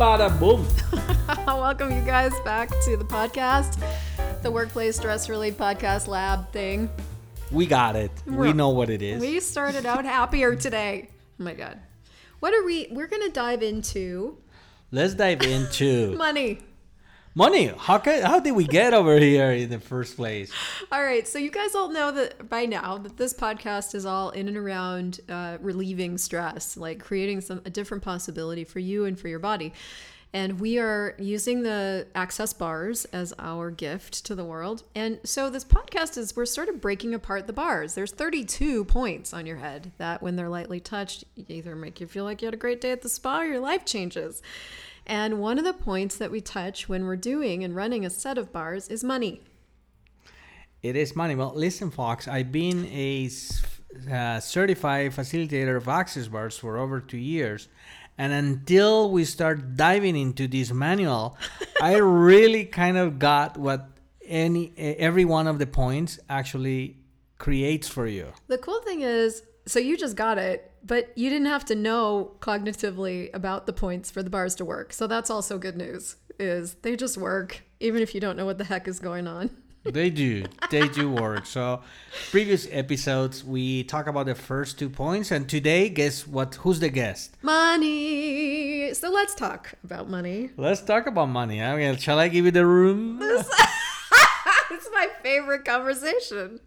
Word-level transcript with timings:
bada 0.00 0.30
boom. 0.40 0.66
Welcome, 1.46 1.94
you 1.94 2.00
guys, 2.00 2.32
back 2.40 2.70
to 2.86 2.96
the 2.96 3.04
podcast, 3.04 3.78
the 4.42 4.50
Workplace 4.50 4.96
Stress 4.96 5.28
Relief 5.28 5.58
Podcast 5.58 6.08
Lab 6.08 6.50
thing. 6.52 6.88
We 7.50 7.66
got 7.66 7.96
it. 7.96 8.10
We 8.24 8.34
We're- 8.36 8.52
know 8.54 8.70
what 8.70 8.88
it 8.88 9.02
is. 9.02 9.20
We 9.20 9.40
started 9.40 9.84
out 9.84 10.04
happier 10.16 10.56
today. 10.56 11.10
Oh 11.38 11.44
my 11.44 11.52
God. 11.52 11.78
What 12.38 12.54
are 12.54 12.64
we? 12.64 12.88
We're 12.90 13.08
going 13.08 13.26
to 13.26 13.30
dive 13.30 13.62
into 13.62 14.38
Let's 14.90 15.12
dive 15.12 15.42
into 15.42 16.16
money. 16.16 16.60
Money. 17.34 17.72
How 17.76 17.98
can, 17.98 18.22
how 18.22 18.40
did 18.40 18.52
we 18.52 18.66
get 18.66 18.94
over 18.94 19.18
here 19.18 19.52
in 19.52 19.70
the 19.70 19.80
first 19.80 20.16
place? 20.16 20.52
All 20.90 21.02
right, 21.02 21.26
so 21.26 21.38
you 21.38 21.50
guys 21.50 21.74
all 21.74 21.90
know 21.90 22.10
that 22.12 22.48
by 22.48 22.66
now 22.66 22.98
that 22.98 23.16
this 23.16 23.32
podcast 23.34 23.94
is 23.94 24.04
all 24.04 24.30
in 24.30 24.48
and 24.48 24.56
around 24.56 25.20
uh, 25.28 25.58
relieving 25.60 26.18
stress, 26.18 26.76
like 26.76 27.00
creating 27.00 27.40
some 27.40 27.62
a 27.64 27.70
different 27.70 28.02
possibility 28.02 28.64
for 28.64 28.78
you 28.78 29.04
and 29.04 29.18
for 29.18 29.28
your 29.28 29.38
body. 29.38 29.72
And 30.32 30.60
we 30.60 30.78
are 30.78 31.16
using 31.18 31.62
the 31.62 32.06
access 32.14 32.52
bars 32.52 33.04
as 33.06 33.34
our 33.38 33.70
gift 33.72 34.24
to 34.26 34.36
the 34.36 34.44
world. 34.44 34.84
And 34.94 35.18
so 35.24 35.50
this 35.50 35.64
podcast 35.64 36.16
is 36.16 36.36
we're 36.36 36.46
sort 36.46 36.68
of 36.68 36.80
breaking 36.80 37.14
apart 37.14 37.48
the 37.48 37.52
bars. 37.52 37.94
There's 37.94 38.12
32 38.12 38.84
points 38.84 39.34
on 39.34 39.44
your 39.44 39.56
head 39.56 39.90
that 39.98 40.22
when 40.22 40.36
they're 40.36 40.48
lightly 40.48 40.78
touched, 40.78 41.24
either 41.48 41.74
make 41.74 42.00
you 42.00 42.06
feel 42.06 42.22
like 42.22 42.42
you 42.42 42.46
had 42.46 42.54
a 42.54 42.58
great 42.58 42.80
day 42.80 42.92
at 42.92 43.02
the 43.02 43.08
spa 43.08 43.40
or 43.40 43.46
your 43.46 43.60
life 43.60 43.84
changes. 43.84 44.40
And 45.06 45.40
one 45.40 45.58
of 45.58 45.64
the 45.64 45.72
points 45.72 46.16
that 46.16 46.30
we 46.30 46.40
touch 46.40 46.88
when 46.88 47.04
we're 47.04 47.16
doing 47.16 47.64
and 47.64 47.74
running 47.74 48.04
a 48.04 48.10
set 48.10 48.38
of 48.38 48.52
bars 48.52 48.88
is 48.88 49.02
money. 49.02 49.42
It 50.82 50.96
is 50.96 51.14
money. 51.14 51.34
Well, 51.34 51.52
listen, 51.54 51.90
Fox. 51.90 52.26
I've 52.26 52.52
been 52.52 52.86
a 52.86 53.28
uh, 54.10 54.40
certified 54.40 55.12
facilitator 55.12 55.76
of 55.76 55.88
access 55.88 56.28
bars 56.28 56.56
for 56.56 56.78
over 56.78 57.00
two 57.00 57.18
years, 57.18 57.68
and 58.16 58.32
until 58.32 59.10
we 59.10 59.24
start 59.24 59.76
diving 59.76 60.16
into 60.16 60.48
this 60.48 60.72
manual, 60.72 61.36
I 61.82 61.96
really 61.96 62.64
kind 62.64 62.96
of 62.96 63.18
got 63.18 63.58
what 63.58 63.88
any 64.24 64.72
every 64.76 65.24
one 65.24 65.46
of 65.46 65.58
the 65.58 65.66
points 65.66 66.18
actually 66.30 66.96
creates 67.36 67.88
for 67.88 68.06
you. 68.06 68.28
The 68.46 68.58
cool 68.58 68.80
thing 68.80 69.02
is, 69.02 69.42
so 69.70 69.78
you 69.78 69.96
just 69.96 70.16
got 70.16 70.36
it, 70.36 70.72
but 70.84 71.12
you 71.16 71.30
didn't 71.30 71.46
have 71.46 71.64
to 71.66 71.76
know 71.76 72.32
cognitively 72.40 73.30
about 73.32 73.66
the 73.66 73.72
points 73.72 74.10
for 74.10 74.20
the 74.20 74.30
bars 74.30 74.56
to 74.56 74.64
work. 74.64 74.92
So 74.92 75.06
that's 75.06 75.30
also 75.30 75.58
good 75.58 75.76
news. 75.76 76.16
Is 76.40 76.74
they 76.82 76.96
just 76.96 77.16
work 77.16 77.62
even 77.78 78.02
if 78.02 78.14
you 78.14 78.20
don't 78.20 78.36
know 78.36 78.46
what 78.46 78.58
the 78.58 78.64
heck 78.64 78.88
is 78.88 78.98
going 78.98 79.26
on. 79.26 79.50
They 79.82 80.10
do. 80.10 80.44
They 80.70 80.88
do 80.88 81.10
work. 81.10 81.46
So, 81.46 81.80
previous 82.30 82.68
episodes 82.70 83.42
we 83.42 83.82
talk 83.84 84.08
about 84.08 84.26
the 84.26 84.34
first 84.34 84.78
two 84.78 84.90
points, 84.90 85.30
and 85.30 85.48
today, 85.48 85.88
guess 85.88 86.26
what? 86.26 86.56
Who's 86.56 86.80
the 86.80 86.90
guest? 86.90 87.34
Money. 87.40 88.92
So 88.92 89.10
let's 89.10 89.34
talk 89.34 89.72
about 89.82 90.10
money. 90.10 90.50
Let's 90.58 90.82
talk 90.82 91.06
about 91.06 91.30
money. 91.30 91.62
I 91.62 91.74
mean, 91.76 91.96
shall 91.96 92.18
I 92.18 92.28
give 92.28 92.44
you 92.44 92.50
the 92.50 92.66
room? 92.66 93.20
it's 93.22 94.90
my 94.92 95.08
favorite 95.22 95.64
conversation. 95.64 96.60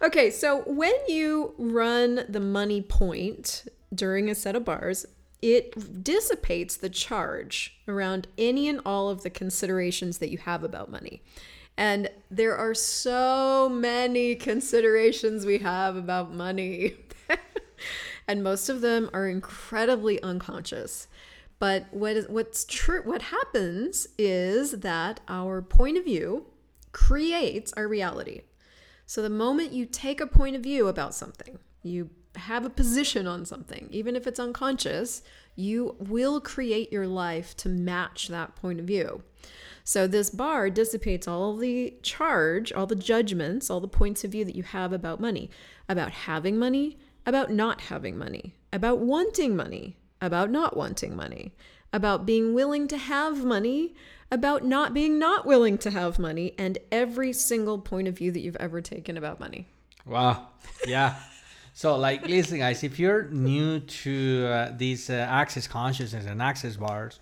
Okay, 0.00 0.30
so 0.30 0.62
when 0.62 0.94
you 1.08 1.54
run 1.58 2.24
the 2.28 2.40
money 2.40 2.80
point 2.80 3.66
during 3.92 4.30
a 4.30 4.34
set 4.34 4.54
of 4.54 4.64
bars, 4.64 5.06
it 5.42 6.04
dissipates 6.04 6.76
the 6.76 6.88
charge 6.88 7.80
around 7.88 8.28
any 8.36 8.68
and 8.68 8.80
all 8.86 9.08
of 9.08 9.22
the 9.22 9.30
considerations 9.30 10.18
that 10.18 10.30
you 10.30 10.38
have 10.38 10.62
about 10.62 10.90
money. 10.90 11.22
And 11.76 12.10
there 12.30 12.56
are 12.56 12.74
so 12.74 13.68
many 13.68 14.34
considerations 14.36 15.44
we 15.44 15.58
have 15.58 15.96
about 15.96 16.32
money. 16.32 16.94
and 18.28 18.42
most 18.42 18.68
of 18.68 18.80
them 18.80 19.10
are 19.12 19.28
incredibly 19.28 20.22
unconscious. 20.22 21.08
But 21.58 21.86
what 21.90 22.16
is 22.16 22.28
what's 22.28 22.64
true 22.64 23.02
what 23.02 23.22
happens 23.22 24.06
is 24.16 24.72
that 24.72 25.18
our 25.26 25.60
point 25.60 25.98
of 25.98 26.04
view 26.04 26.46
creates 26.92 27.72
our 27.72 27.88
reality. 27.88 28.42
So 29.08 29.22
the 29.22 29.30
moment 29.30 29.72
you 29.72 29.86
take 29.86 30.20
a 30.20 30.26
point 30.26 30.54
of 30.54 30.62
view 30.62 30.86
about 30.86 31.14
something, 31.14 31.58
you 31.82 32.10
have 32.36 32.66
a 32.66 32.70
position 32.70 33.26
on 33.26 33.46
something, 33.46 33.88
even 33.90 34.14
if 34.14 34.26
it's 34.26 34.38
unconscious, 34.38 35.22
you 35.56 35.96
will 35.98 36.42
create 36.42 36.92
your 36.92 37.06
life 37.06 37.56
to 37.56 37.70
match 37.70 38.28
that 38.28 38.54
point 38.54 38.78
of 38.78 38.84
view. 38.84 39.22
So 39.82 40.06
this 40.06 40.28
bar 40.28 40.68
dissipates 40.68 41.26
all 41.26 41.56
the 41.56 41.94
charge, 42.02 42.70
all 42.70 42.86
the 42.86 42.94
judgments, 42.94 43.70
all 43.70 43.80
the 43.80 43.88
points 43.88 44.24
of 44.24 44.32
view 44.32 44.44
that 44.44 44.54
you 44.54 44.62
have 44.62 44.92
about 44.92 45.20
money, 45.20 45.48
about 45.88 46.10
having 46.10 46.58
money, 46.58 46.98
about 47.24 47.50
not 47.50 47.80
having 47.80 48.18
money, 48.18 48.56
about 48.74 48.98
wanting 48.98 49.56
money, 49.56 49.96
about 50.20 50.50
not 50.50 50.76
wanting 50.76 51.16
money, 51.16 51.54
about 51.94 52.26
being 52.26 52.52
willing 52.52 52.86
to 52.88 52.98
have 52.98 53.42
money, 53.42 53.94
about 54.30 54.64
not 54.64 54.92
being 54.92 55.18
not 55.18 55.46
willing 55.46 55.78
to 55.78 55.90
have 55.90 56.18
money, 56.18 56.54
and 56.58 56.78
every 56.92 57.32
single 57.32 57.78
point 57.78 58.08
of 58.08 58.16
view 58.16 58.30
that 58.32 58.40
you've 58.40 58.56
ever 58.56 58.80
taken 58.80 59.16
about 59.16 59.40
money. 59.40 59.66
Wow. 60.04 60.48
Yeah. 60.86 61.16
So, 61.72 61.96
like, 61.96 62.26
listen, 62.26 62.58
guys, 62.58 62.82
if 62.82 62.98
you're 62.98 63.28
new 63.28 63.78
to 63.78 64.46
uh, 64.46 64.72
these 64.76 65.10
uh, 65.10 65.14
access 65.14 65.68
consciousness 65.68 66.26
and 66.26 66.42
access 66.42 66.76
bars, 66.76 67.20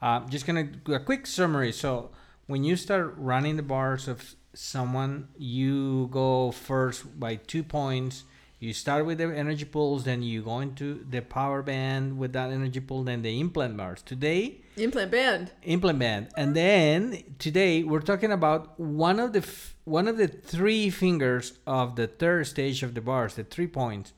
uh, 0.00 0.26
just 0.28 0.44
gonna 0.44 0.64
do 0.64 0.94
a 0.94 1.00
quick 1.00 1.26
summary. 1.26 1.70
So, 1.72 2.10
when 2.46 2.64
you 2.64 2.74
start 2.74 3.14
running 3.16 3.56
the 3.56 3.62
bars 3.62 4.08
of 4.08 4.34
someone, 4.54 5.28
you 5.38 6.08
go 6.10 6.50
first 6.50 7.18
by 7.20 7.36
two 7.36 7.62
points. 7.62 8.24
You 8.58 8.72
start 8.72 9.06
with 9.06 9.18
the 9.18 9.24
energy 9.24 9.64
pools, 9.64 10.04
then 10.04 10.22
you 10.22 10.42
go 10.42 10.60
into 10.60 11.04
the 11.08 11.20
power 11.20 11.62
band 11.62 12.18
with 12.18 12.32
that 12.32 12.50
energy 12.50 12.80
pool, 12.80 13.04
then 13.04 13.22
the 13.22 13.40
implant 13.40 13.76
bars. 13.76 14.02
Today, 14.02 14.61
Implant 14.76 15.10
band. 15.10 15.50
implant 15.64 15.98
band. 15.98 16.28
and 16.36 16.56
then 16.56 17.22
today 17.38 17.82
we're 17.82 18.00
talking 18.00 18.32
about 18.32 18.78
one 18.80 19.20
of 19.20 19.32
the 19.34 19.40
f- 19.40 19.74
one 19.84 20.08
of 20.08 20.16
the 20.16 20.26
three 20.28 20.88
fingers 20.88 21.58
of 21.66 21.94
the 21.96 22.06
third 22.06 22.46
stage 22.46 22.82
of 22.82 22.94
the 22.94 23.00
bars 23.02 23.34
the 23.34 23.44
three 23.44 23.66
points 23.66 24.14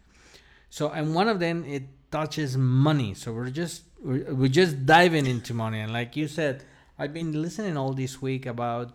so 0.70 0.90
and 0.90 1.12
one 1.14 1.28
of 1.28 1.40
them 1.40 1.64
it 1.64 1.82
touches 2.12 2.56
money 2.56 3.14
so 3.14 3.32
we're 3.32 3.50
just 3.50 3.82
we're, 4.00 4.32
we're 4.32 4.48
just 4.48 4.86
diving 4.86 5.26
into 5.26 5.52
money 5.54 5.80
and 5.80 5.92
like 5.92 6.14
you 6.14 6.28
said 6.28 6.62
i've 7.00 7.12
been 7.12 7.32
listening 7.42 7.76
all 7.76 7.92
this 7.92 8.22
week 8.22 8.46
about 8.46 8.92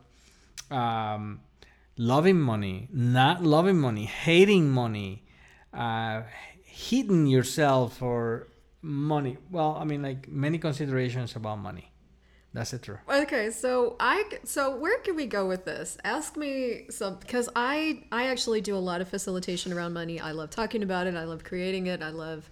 um, 0.72 1.42
loving 1.98 2.40
money 2.40 2.88
not 2.94 3.44
loving 3.44 3.78
money 3.80 4.06
hating 4.06 4.70
money 4.70 5.24
uh, 5.74 6.22
hitting 6.64 7.28
yourself 7.28 7.98
for 7.98 8.48
money 8.82 9.38
well 9.52 9.78
i 9.80 9.84
mean 9.84 10.02
like 10.02 10.28
many 10.30 10.58
considerations 10.58 11.36
about 11.36 11.58
money 11.58 11.92
that's 12.54 12.72
the 12.72 12.80
truth 12.80 12.98
Okay, 13.08 13.52
so 13.52 13.96
I 14.00 14.24
so 14.44 14.76
where 14.76 14.98
can 15.00 15.16
we 15.16 15.28
go 15.28 15.48
with 15.48 15.66
this? 15.66 16.00
Ask 16.04 16.36
me 16.36 16.86
some 16.90 17.18
because 17.18 17.48
I 17.56 18.04
I 18.12 18.28
actually 18.28 18.62
do 18.62 18.76
a 18.76 18.80
lot 18.80 19.02
of 19.02 19.08
facilitation 19.08 19.72
around 19.72 19.94
money. 19.94 20.20
I 20.20 20.32
love 20.32 20.50
talking 20.50 20.82
about 20.82 21.06
it. 21.06 21.14
I 21.14 21.26
love 21.26 21.44
creating 21.44 21.86
it. 21.86 22.02
I 22.02 22.10
love. 22.10 22.50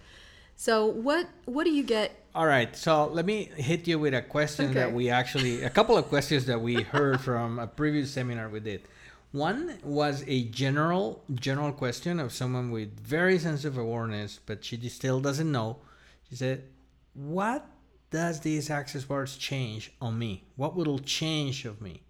So 0.54 0.86
what 0.86 1.26
what 1.46 1.64
do 1.64 1.70
you 1.70 1.82
get? 1.82 2.12
all 2.34 2.46
right 2.46 2.76
so 2.76 3.06
let 3.06 3.26
me 3.26 3.50
hit 3.56 3.88
you 3.88 3.98
with 3.98 4.14
a 4.14 4.22
question 4.22 4.72
that 4.74 4.92
we 4.92 5.10
actually 5.10 5.62
a 5.64 5.70
couple 5.70 5.96
of 5.96 6.04
questions 6.08 6.44
that 6.44 6.60
we 6.60 6.82
heard 6.82 7.20
from 7.20 7.58
a 7.58 7.66
previous 7.66 8.12
seminar 8.12 8.48
we 8.48 8.60
did 8.60 8.82
one 9.32 9.76
was 9.82 10.22
a 10.26 10.44
general 10.44 11.24
general 11.34 11.72
question 11.72 12.20
of 12.20 12.32
someone 12.32 12.70
with 12.70 13.00
very 13.00 13.38
sensitive 13.38 13.78
awareness 13.78 14.38
but 14.44 14.62
she 14.62 14.76
still 14.88 15.20
doesn't 15.20 15.50
know 15.50 15.78
she 16.30 16.36
said 16.36 16.64
what 17.14 17.66
does 18.10 18.40
these 18.40 18.70
access 18.70 19.04
bars 19.04 19.36
change 19.36 19.92
on 20.00 20.18
me? 20.18 20.44
What 20.56 20.74
will 20.76 20.98
change 20.98 21.64
of 21.64 21.82
me? 21.82 22.02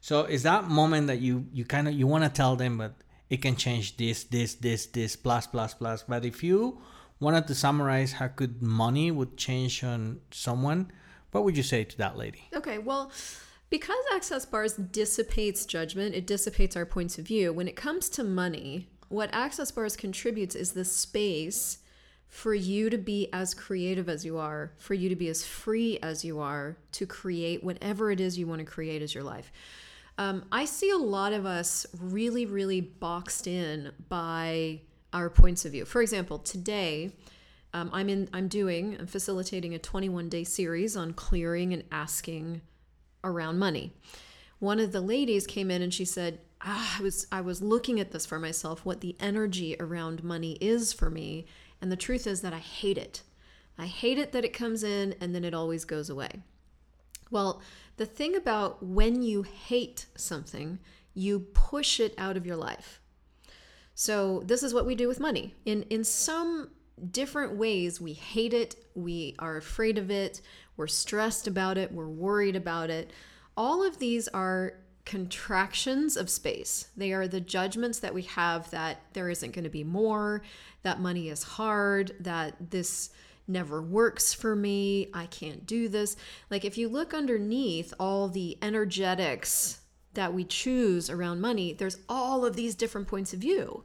So 0.00 0.20
it's 0.24 0.42
that 0.42 0.64
moment 0.64 1.06
that 1.06 1.20
you 1.20 1.46
you 1.52 1.64
kind 1.64 1.88
of 1.88 1.94
you 1.94 2.06
want 2.06 2.24
to 2.24 2.30
tell 2.30 2.56
them 2.56 2.78
but 2.78 2.94
it 3.30 3.42
can 3.42 3.56
change 3.56 3.96
this 3.96 4.24
this 4.24 4.54
this 4.54 4.86
this 4.86 5.16
plus 5.16 5.46
plus 5.46 5.74
plus. 5.74 6.02
But 6.02 6.24
if 6.24 6.42
you 6.42 6.80
wanted 7.20 7.46
to 7.46 7.54
summarize 7.54 8.12
how 8.12 8.28
could 8.28 8.62
money 8.62 9.10
would 9.10 9.36
change 9.36 9.82
on 9.82 10.20
someone 10.30 10.92
what 11.30 11.44
would 11.44 11.56
you 11.56 11.62
say 11.62 11.84
to 11.84 11.98
that 11.98 12.16
lady? 12.16 12.48
Okay, 12.54 12.78
well, 12.78 13.12
because 13.70 14.02
access 14.14 14.46
bars 14.46 14.74
dissipates 14.74 15.66
judgment, 15.66 16.14
it 16.14 16.26
dissipates 16.26 16.76
our 16.76 16.86
points 16.86 17.18
of 17.18 17.26
view. 17.26 17.52
When 17.52 17.68
it 17.68 17.76
comes 17.76 18.08
to 18.10 18.24
money, 18.24 18.88
what 19.08 19.28
access 19.32 19.70
bars 19.70 19.96
contributes 19.96 20.54
is 20.54 20.72
the 20.72 20.84
space 20.84 21.78
for 22.28 22.54
you 22.54 22.90
to 22.90 22.98
be 22.98 23.28
as 23.32 23.54
creative 23.54 24.08
as 24.08 24.24
you 24.24 24.38
are, 24.38 24.72
for 24.76 24.94
you 24.94 25.08
to 25.08 25.16
be 25.16 25.28
as 25.28 25.44
free 25.44 25.98
as 26.02 26.24
you 26.24 26.40
are 26.40 26.76
to 26.92 27.06
create 27.06 27.64
whatever 27.64 28.10
it 28.10 28.20
is 28.20 28.38
you 28.38 28.46
want 28.46 28.60
to 28.60 28.64
create 28.64 29.02
as 29.02 29.14
your 29.14 29.24
life. 29.24 29.50
Um, 30.18 30.44
I 30.50 30.64
see 30.64 30.90
a 30.90 30.98
lot 30.98 31.32
of 31.32 31.46
us 31.46 31.86
really, 32.00 32.44
really 32.44 32.80
boxed 32.80 33.46
in 33.46 33.92
by 34.08 34.80
our 35.12 35.30
points 35.30 35.64
of 35.64 35.72
view. 35.72 35.84
For 35.84 36.02
example, 36.02 36.38
today 36.38 37.12
um, 37.72 37.90
I'm 37.92 38.08
in, 38.08 38.28
I'm 38.32 38.48
doing, 38.48 38.96
I'm 38.98 39.06
facilitating 39.06 39.74
a 39.74 39.78
21 39.78 40.28
day 40.28 40.44
series 40.44 40.96
on 40.96 41.12
clearing 41.12 41.72
and 41.72 41.84
asking 41.92 42.60
around 43.24 43.58
money. 43.58 43.92
One 44.58 44.80
of 44.80 44.92
the 44.92 45.00
ladies 45.00 45.46
came 45.46 45.70
in 45.70 45.82
and 45.82 45.94
she 45.94 46.04
said, 46.04 46.40
ah, 46.62 46.96
I 46.98 47.02
was 47.02 47.26
I 47.30 47.40
was 47.40 47.62
looking 47.62 48.00
at 48.00 48.10
this 48.10 48.26
for 48.26 48.38
myself, 48.38 48.84
what 48.84 49.00
the 49.00 49.16
energy 49.20 49.76
around 49.78 50.24
money 50.24 50.58
is 50.60 50.92
for 50.92 51.10
me, 51.10 51.46
and 51.80 51.90
the 51.92 51.96
truth 51.96 52.26
is 52.26 52.40
that 52.42 52.52
I 52.52 52.58
hate 52.58 52.98
it. 52.98 53.22
I 53.78 53.86
hate 53.86 54.18
it 54.18 54.32
that 54.32 54.44
it 54.44 54.52
comes 54.52 54.82
in 54.82 55.14
and 55.20 55.34
then 55.34 55.44
it 55.44 55.54
always 55.54 55.84
goes 55.84 56.10
away. 56.10 56.42
Well, 57.30 57.62
the 57.96 58.06
thing 58.06 58.34
about 58.34 58.82
when 58.82 59.22
you 59.22 59.42
hate 59.42 60.06
something, 60.16 60.78
you 61.14 61.40
push 61.40 62.00
it 62.00 62.14
out 62.18 62.36
of 62.36 62.46
your 62.46 62.56
life. 62.56 63.00
So 63.94 64.42
this 64.46 64.62
is 64.62 64.72
what 64.72 64.86
we 64.86 64.94
do 64.94 65.08
with 65.08 65.20
money. 65.20 65.54
In 65.64 65.82
in 65.84 66.04
some 66.04 66.70
different 67.10 67.56
ways, 67.56 68.00
we 68.00 68.12
hate 68.12 68.54
it, 68.54 68.76
we 68.94 69.34
are 69.38 69.56
afraid 69.56 69.98
of 69.98 70.10
it, 70.10 70.40
we're 70.76 70.86
stressed 70.86 71.46
about 71.46 71.78
it, 71.78 71.92
we're 71.92 72.08
worried 72.08 72.56
about 72.56 72.90
it. 72.90 73.12
All 73.56 73.84
of 73.84 73.98
these 73.98 74.28
are 74.28 74.74
contractions 75.08 76.18
of 76.18 76.28
space. 76.28 76.88
They 76.94 77.14
are 77.14 77.26
the 77.26 77.40
judgments 77.40 77.98
that 78.00 78.12
we 78.12 78.22
have 78.24 78.70
that 78.72 79.00
there 79.14 79.30
isn't 79.30 79.54
going 79.54 79.64
to 79.64 79.70
be 79.70 79.82
more, 79.82 80.42
that 80.82 81.00
money 81.00 81.30
is 81.30 81.42
hard, 81.42 82.14
that 82.20 82.70
this 82.70 83.08
never 83.48 83.80
works 83.80 84.34
for 84.34 84.54
me, 84.54 85.08
I 85.14 85.24
can't 85.24 85.64
do 85.66 85.88
this. 85.88 86.14
Like 86.50 86.66
if 86.66 86.76
you 86.76 86.90
look 86.90 87.14
underneath 87.14 87.94
all 87.98 88.28
the 88.28 88.58
energetics 88.60 89.80
that 90.12 90.34
we 90.34 90.44
choose 90.44 91.08
around 91.08 91.40
money, 91.40 91.72
there's 91.72 91.96
all 92.06 92.44
of 92.44 92.54
these 92.54 92.74
different 92.74 93.08
points 93.08 93.32
of 93.32 93.38
view. 93.38 93.84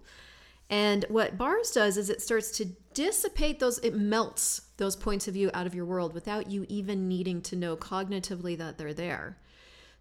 And 0.69 1.05
what 1.07 1.37
bars 1.37 1.71
does 1.71 1.95
is 1.95 2.09
it 2.09 2.21
starts 2.21 2.51
to 2.57 2.65
dissipate 2.93 3.61
those, 3.61 3.79
it 3.79 3.95
melts 3.95 4.63
those 4.75 4.97
points 4.97 5.29
of 5.29 5.35
view 5.35 5.49
out 5.53 5.67
of 5.67 5.75
your 5.75 5.85
world 5.85 6.13
without 6.13 6.51
you 6.51 6.65
even 6.67 7.07
needing 7.07 7.41
to 7.43 7.55
know 7.55 7.77
cognitively 7.77 8.57
that 8.57 8.77
they're 8.77 8.93
there. 8.93 9.37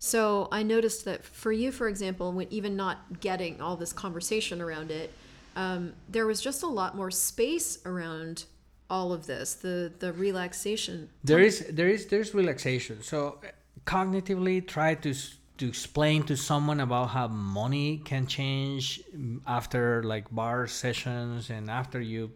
So 0.05 0.49
I 0.51 0.65
noticed 0.65 1.05
that 1.05 1.25
for 1.25 1.53
you, 1.53 1.71
for 1.71 1.87
example, 1.87 2.33
when 2.33 2.49
even 2.51 2.75
not 2.75 3.21
getting 3.21 3.61
all 3.61 3.77
this 3.77 3.93
conversation 3.93 4.61
around 4.61 4.91
it, 4.91 5.13
um, 5.55 5.93
there 6.09 6.27
was 6.27 6.41
just 6.41 6.65
a 6.65 6.67
lot 6.67 6.97
more 6.97 7.13
space 7.13 7.79
around 7.87 8.47
all 8.91 9.13
of 9.13 9.27
this 9.27 9.55
the 9.55 9.93
the 10.01 10.13
relaxation. 10.13 11.09
There 11.23 11.39
is 11.39 11.61
there 11.71 11.87
is 11.87 12.07
there's 12.07 12.35
relaxation. 12.35 13.01
So 13.05 13.39
cognitively 13.87 14.67
try 14.67 14.97
to 14.97 15.15
to 15.59 15.69
explain 15.69 16.25
to 16.25 16.37
someone 16.37 16.81
about 16.81 17.11
how 17.11 17.29
money 17.29 17.99
can 17.99 18.27
change 18.27 19.03
after 19.47 20.03
like 20.03 20.29
bar 20.35 20.67
sessions 20.67 21.49
and 21.49 21.71
after 21.71 22.01
you 22.01 22.33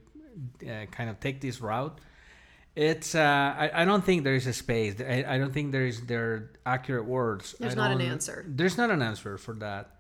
uh, 0.63 0.87
kind 0.93 1.11
of 1.11 1.19
take 1.19 1.41
this 1.41 1.61
route 1.61 1.99
it's 2.77 3.15
uh, 3.15 3.55
I, 3.59 3.71
I 3.75 3.85
don't 3.85 4.05
think 4.05 4.23
there 4.23 4.35
is 4.35 4.47
a 4.47 4.53
space. 4.53 4.95
I, 5.01 5.25
I 5.27 5.39
don't 5.39 5.53
think 5.53 5.73
there 5.73 5.87
is 5.87 6.03
there 6.03 6.51
accurate 6.65 7.07
words. 7.07 7.55
There's 7.59 7.75
not 7.75 7.91
an 7.91 8.03
answer. 8.03 8.45
There's 8.47 8.77
not 8.77 8.91
an 8.91 9.03
answer 9.03 9.39
for 9.39 9.55
that. 9.55 9.97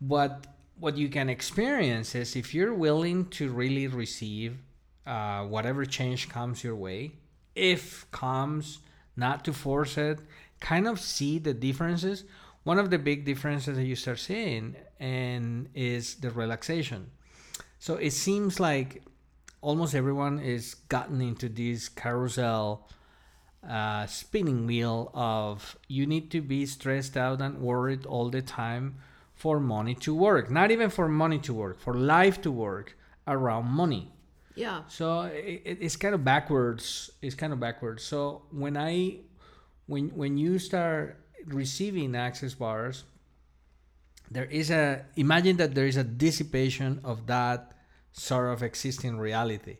But 0.00 0.46
what 0.78 0.96
you 0.96 1.08
can 1.08 1.28
experience 1.30 2.14
is 2.14 2.36
if 2.36 2.54
you're 2.54 2.74
willing 2.74 3.26
to 3.30 3.50
really 3.50 3.86
receive 3.86 4.58
uh, 5.06 5.44
whatever 5.44 5.84
change 5.84 6.28
comes 6.28 6.62
your 6.62 6.76
way 6.76 7.12
if 7.54 8.10
comes 8.10 8.80
not 9.16 9.44
to 9.44 9.52
force 9.52 9.96
it 9.96 10.18
kind 10.60 10.86
of 10.86 10.98
see 11.00 11.38
the 11.38 11.54
differences. 11.54 12.24
One 12.64 12.78
of 12.78 12.90
the 12.90 12.98
big 12.98 13.24
differences 13.24 13.76
that 13.76 13.84
you 13.84 13.96
start 13.96 14.18
seeing 14.18 14.76
and 14.98 15.68
is 15.74 16.16
the 16.16 16.30
relaxation. 16.30 17.10
So 17.78 17.96
it 17.96 18.12
seems 18.12 18.58
like 18.58 19.02
almost 19.64 19.94
everyone 19.94 20.38
is 20.38 20.74
gotten 20.92 21.20
into 21.22 21.48
this 21.48 21.88
carousel 21.88 22.86
uh, 23.66 24.04
spinning 24.04 24.66
wheel 24.66 25.10
of 25.14 25.78
you 25.88 26.06
need 26.06 26.30
to 26.30 26.42
be 26.42 26.66
stressed 26.66 27.16
out 27.16 27.40
and 27.40 27.58
worried 27.60 28.04
all 28.04 28.28
the 28.28 28.42
time 28.42 28.96
for 29.34 29.58
money 29.58 29.94
to 29.94 30.14
work. 30.14 30.50
Not 30.50 30.70
even 30.70 30.90
for 30.90 31.08
money 31.08 31.38
to 31.40 31.54
work, 31.54 31.80
for 31.80 31.94
life 31.94 32.42
to 32.42 32.50
work 32.50 32.96
around 33.26 33.66
money. 33.70 34.12
yeah 34.54 34.82
So 34.86 35.22
it, 35.22 35.78
it's 35.80 35.96
kind 35.96 36.14
of 36.14 36.22
backwards. 36.22 37.10
It's 37.22 37.34
kind 37.34 37.52
of 37.52 37.58
backwards. 37.58 38.04
So 38.04 38.42
when 38.52 38.76
I, 38.76 39.24
when 39.86 40.10
when 40.10 40.36
you 40.36 40.58
start 40.58 41.16
receiving 41.46 42.14
access 42.14 42.52
bars, 42.54 43.04
there 44.30 44.44
is 44.44 44.70
a 44.70 45.06
imagine 45.16 45.56
that 45.56 45.74
there 45.74 45.86
is 45.86 45.96
a 45.96 46.04
dissipation 46.04 47.00
of 47.02 47.26
that 47.26 47.72
sort 48.14 48.52
of 48.52 48.62
existing 48.62 49.18
reality. 49.18 49.76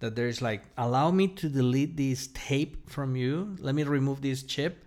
That 0.00 0.14
there's 0.14 0.42
like 0.42 0.62
allow 0.76 1.10
me 1.10 1.28
to 1.28 1.48
delete 1.48 1.96
this 1.96 2.28
tape 2.34 2.88
from 2.88 3.16
you. 3.16 3.56
Let 3.58 3.74
me 3.74 3.82
remove 3.82 4.20
this 4.20 4.42
chip. 4.42 4.84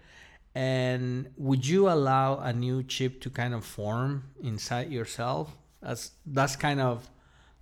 And 0.54 1.32
would 1.38 1.66
you 1.66 1.90
allow 1.90 2.38
a 2.40 2.54
new 2.54 2.84
chip 2.84 3.22
to 3.22 3.30
kind 3.30 3.54
of 3.54 3.66
form 3.66 4.26
inside 4.44 4.92
yourself? 4.92 5.58
That's 5.82 6.12
that's 6.26 6.56
kind 6.56 6.80
of 6.80 7.10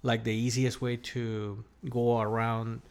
like 0.03 0.23
the 0.23 0.33
easiest 0.33 0.81
way 0.81 0.97
to 0.97 1.63
go 1.89 2.19
around 2.21 2.81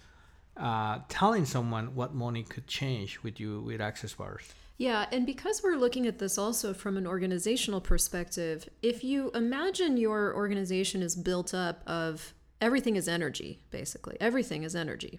uh, 0.56 1.00
telling 1.08 1.44
someone 1.44 1.94
what 1.94 2.14
money 2.14 2.42
could 2.42 2.66
change 2.66 3.22
with 3.22 3.38
you 3.38 3.60
with 3.60 3.80
access 3.80 4.14
bars. 4.14 4.52
Yeah, 4.78 5.06
and 5.10 5.26
because 5.26 5.60
we're 5.62 5.76
looking 5.76 6.06
at 6.06 6.20
this 6.20 6.38
also 6.38 6.72
from 6.72 6.96
an 6.96 7.06
organizational 7.06 7.80
perspective, 7.80 8.68
if 8.80 9.02
you 9.02 9.30
imagine 9.34 9.96
your 9.96 10.32
organization 10.34 11.02
is 11.02 11.16
built 11.16 11.52
up 11.52 11.82
of 11.84 12.32
everything 12.60 12.94
is 12.94 13.08
energy, 13.08 13.58
basically, 13.70 14.16
everything 14.20 14.62
is 14.62 14.76
energy, 14.76 15.18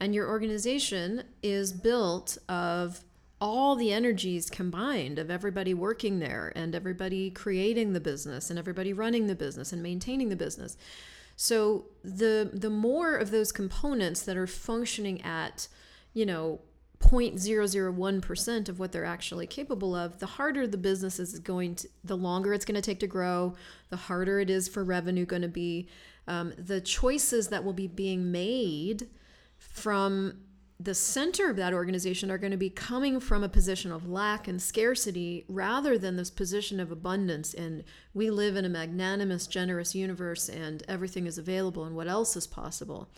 and 0.00 0.14
your 0.14 0.28
organization 0.28 1.24
is 1.42 1.74
built 1.74 2.38
of 2.48 3.04
all 3.38 3.76
the 3.76 3.92
energies 3.92 4.48
combined 4.48 5.18
of 5.18 5.30
everybody 5.30 5.74
working 5.74 6.18
there 6.18 6.50
and 6.56 6.74
everybody 6.74 7.30
creating 7.30 7.92
the 7.92 8.00
business 8.00 8.48
and 8.48 8.58
everybody 8.58 8.94
running 8.94 9.26
the 9.26 9.34
business 9.34 9.74
and 9.74 9.82
maintaining 9.82 10.30
the 10.30 10.36
business. 10.36 10.78
So 11.36 11.84
the 12.02 12.50
the 12.50 12.70
more 12.70 13.14
of 13.16 13.30
those 13.30 13.52
components 13.52 14.22
that 14.22 14.38
are 14.38 14.46
functioning 14.46 15.20
at, 15.20 15.68
you 16.14 16.24
know, 16.24 16.60
0.001% 17.00 18.68
of 18.68 18.78
what 18.78 18.92
they're 18.92 19.04
actually 19.04 19.46
capable 19.46 19.94
of, 19.94 20.18
the 20.18 20.26
harder 20.26 20.66
the 20.66 20.78
business 20.78 21.18
is 21.18 21.38
going 21.38 21.76
to, 21.76 21.88
the 22.04 22.16
longer 22.16 22.52
it's 22.52 22.64
going 22.64 22.74
to 22.74 22.82
take 22.82 23.00
to 23.00 23.06
grow, 23.06 23.54
the 23.90 23.96
harder 23.96 24.40
it 24.40 24.50
is 24.50 24.68
for 24.68 24.82
revenue 24.82 25.26
going 25.26 25.42
to 25.42 25.48
be. 25.48 25.88
Um, 26.28 26.52
the 26.58 26.80
choices 26.80 27.48
that 27.48 27.62
will 27.64 27.72
be 27.72 27.86
being 27.86 28.32
made 28.32 29.08
from 29.58 30.38
the 30.78 30.94
center 30.94 31.48
of 31.48 31.56
that 31.56 31.72
organization 31.72 32.30
are 32.30 32.36
going 32.36 32.50
to 32.50 32.56
be 32.58 32.68
coming 32.68 33.18
from 33.18 33.42
a 33.42 33.48
position 33.48 33.90
of 33.90 34.08
lack 34.08 34.46
and 34.46 34.60
scarcity 34.60 35.44
rather 35.48 35.96
than 35.96 36.16
this 36.16 36.30
position 36.30 36.80
of 36.80 36.92
abundance 36.92 37.54
and 37.54 37.82
we 38.12 38.28
live 38.28 38.56
in 38.56 38.64
a 38.66 38.68
magnanimous 38.68 39.46
generous 39.46 39.94
universe 39.94 40.50
and 40.50 40.82
everything 40.86 41.26
is 41.26 41.38
available 41.38 41.84
and 41.84 41.96
what 41.96 42.08
else 42.08 42.36
is 42.36 42.46
possible 42.46 43.08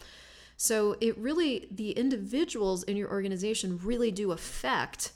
so 0.58 0.94
it 1.00 1.16
really 1.16 1.66
the 1.70 1.92
individuals 1.92 2.82
in 2.82 2.98
your 2.98 3.10
organization 3.10 3.80
really 3.82 4.10
do 4.10 4.32
affect 4.32 5.12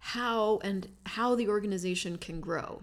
how 0.00 0.58
and 0.64 0.88
how 1.06 1.36
the 1.36 1.48
organization 1.48 2.18
can 2.18 2.40
grow 2.40 2.82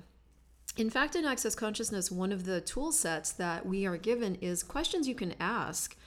in 0.78 0.90
fact 0.90 1.18
in 1.18 1.26
access 1.26 1.56
consciousness 1.56 2.10
one 2.10 2.32
of 2.32 2.46
the 2.46 2.62
tool 2.62 2.94
sets 2.94 3.34
that 3.34 3.66
we 3.66 3.86
are 3.86 3.98
given 3.98 4.36
is 4.36 4.64
questions 4.64 5.08
you 5.08 5.16
can 5.16 5.34
ask 5.42 5.98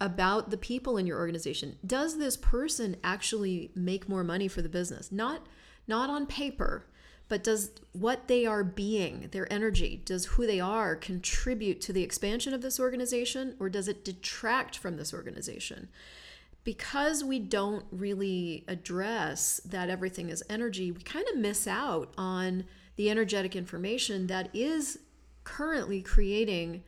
about 0.00 0.50
the 0.50 0.56
people 0.56 0.96
in 0.96 1.06
your 1.06 1.18
organization. 1.18 1.76
Does 1.84 2.18
this 2.18 2.36
person 2.36 2.96
actually 3.02 3.70
make 3.74 4.08
more 4.08 4.24
money 4.24 4.48
for 4.48 4.62
the 4.62 4.68
business? 4.68 5.10
Not 5.10 5.46
not 5.86 6.10
on 6.10 6.26
paper, 6.26 6.86
but 7.28 7.44
does 7.44 7.70
what 7.92 8.26
they 8.28 8.46
are 8.46 8.64
being, 8.64 9.28
their 9.32 9.50
energy, 9.52 10.02
does 10.04 10.24
who 10.26 10.46
they 10.46 10.60
are 10.60 10.96
contribute 10.96 11.80
to 11.82 11.92
the 11.92 12.02
expansion 12.02 12.54
of 12.54 12.62
this 12.62 12.80
organization 12.80 13.54
or 13.58 13.68
does 13.68 13.88
it 13.88 14.04
detract 14.04 14.78
from 14.78 14.96
this 14.96 15.12
organization? 15.12 15.88
Because 16.64 17.22
we 17.22 17.38
don't 17.38 17.84
really 17.90 18.64
address 18.66 19.60
that 19.64 19.90
everything 19.90 20.28
is 20.30 20.42
energy, 20.48 20.90
we 20.90 21.02
kind 21.02 21.26
of 21.28 21.38
miss 21.38 21.66
out 21.66 22.12
on 22.16 22.64
the 22.96 23.10
energetic 23.10 23.54
information 23.54 24.26
that 24.26 24.48
is 24.54 24.98
currently 25.44 26.02
creating 26.02 26.82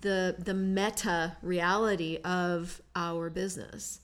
the 0.00 0.36
the 0.38 0.54
meta 0.54 1.36
reality 1.42 2.18
of 2.24 2.80
our 2.94 3.30
business. 3.30 4.00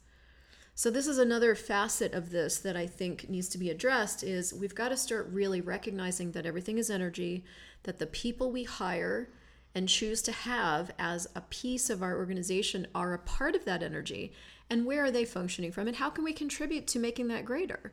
So 0.74 0.90
this 0.90 1.06
is 1.06 1.18
another 1.18 1.54
facet 1.54 2.14
of 2.14 2.30
this 2.30 2.58
that 2.58 2.76
I 2.76 2.86
think 2.86 3.28
needs 3.28 3.48
to 3.50 3.58
be 3.58 3.70
addressed 3.70 4.24
is 4.24 4.54
we've 4.54 4.74
got 4.74 4.88
to 4.88 4.96
start 4.96 5.28
really 5.30 5.60
recognizing 5.60 6.32
that 6.32 6.46
everything 6.46 6.78
is 6.78 6.90
energy, 6.90 7.44
that 7.82 7.98
the 7.98 8.06
people 8.06 8.50
we 8.50 8.64
hire 8.64 9.28
and 9.74 9.88
choose 9.88 10.22
to 10.22 10.32
have 10.32 10.90
as 10.98 11.28
a 11.34 11.42
piece 11.42 11.90
of 11.90 12.02
our 12.02 12.16
organization 12.16 12.86
are 12.94 13.12
a 13.12 13.18
part 13.18 13.54
of 13.54 13.64
that 13.64 13.82
energy. 13.82 14.32
And 14.70 14.86
where 14.86 15.04
are 15.04 15.10
they 15.10 15.24
functioning 15.24 15.72
from? 15.72 15.88
And 15.88 15.96
how 15.96 16.10
can 16.10 16.24
we 16.24 16.32
contribute 16.32 16.86
to 16.88 16.98
making 16.98 17.28
that 17.28 17.44
greater? 17.44 17.92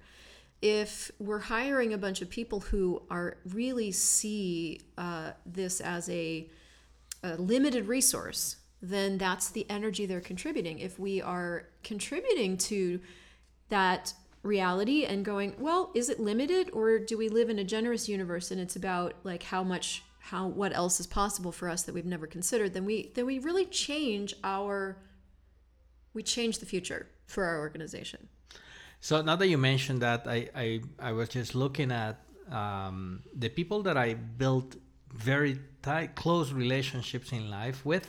If 0.62 1.12
we're 1.20 1.40
hiring 1.40 1.94
a 1.94 1.98
bunch 1.98 2.22
of 2.22 2.30
people 2.30 2.62
who 2.62 3.02
are 3.10 3.38
really 3.46 3.92
see 3.92 4.82
uh, 4.98 5.32
this 5.46 5.82
as 5.82 6.10
a 6.10 6.50
a 7.22 7.36
limited 7.36 7.86
resource, 7.88 8.56
then 8.82 9.18
that's 9.18 9.50
the 9.50 9.70
energy 9.70 10.06
they're 10.06 10.22
contributing. 10.22 10.80
If 10.80 10.98
we 11.00 11.22
are 11.22 11.68
contributing 11.84 12.58
to 12.58 13.00
that 13.70 14.14
reality 14.42 15.04
and 15.04 15.26
going, 15.26 15.56
well, 15.60 15.92
is 15.94 16.10
it 16.10 16.20
limited 16.20 16.70
or 16.72 17.00
do 17.00 17.18
we 17.18 17.30
live 17.30 17.50
in 17.50 17.60
a 17.60 17.64
generous 17.64 18.08
universe 18.08 18.52
and 18.52 18.60
it's 18.60 18.76
about 18.76 19.14
like 19.24 19.44
how 19.44 19.64
much 19.64 20.04
how 20.20 20.48
what 20.48 20.76
else 20.76 21.00
is 21.00 21.08
possible 21.08 21.52
for 21.52 21.70
us 21.70 21.84
that 21.84 21.96
we've 21.96 22.06
never 22.06 22.28
considered, 22.28 22.74
then 22.74 22.86
we 22.86 23.12
then 23.16 23.26
we 23.26 23.40
really 23.40 23.66
change 23.66 24.34
our 24.44 24.98
we 26.14 26.22
change 26.24 26.60
the 26.60 26.66
future 26.66 27.08
for 27.26 27.44
our 27.46 27.60
organization. 27.60 28.28
So 29.02 29.22
now 29.22 29.36
that 29.38 29.48
you 29.48 29.58
mentioned 29.58 30.02
that, 30.02 30.28
I 30.28 30.50
I, 30.56 30.82
I 31.00 31.12
was 31.14 31.30
just 31.30 31.56
looking 31.56 31.92
at 31.92 32.22
um, 32.52 33.24
the 33.36 33.50
people 33.50 33.84
that 33.84 33.98
I 33.98 34.14
built 34.14 34.76
very 35.14 35.60
tight, 35.82 36.16
close 36.16 36.52
relationships 36.52 37.32
in 37.32 37.50
life 37.50 37.86
with, 37.86 38.08